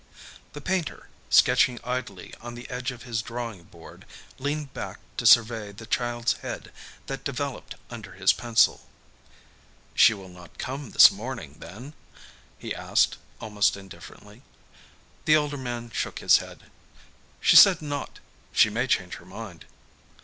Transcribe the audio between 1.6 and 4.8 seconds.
idly on the edge of his drawing board, leaned